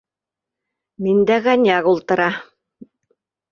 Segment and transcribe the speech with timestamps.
[1.03, 2.31] Миндә коньяк ултыра